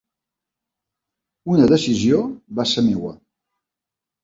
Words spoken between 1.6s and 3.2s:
decisió va ser meva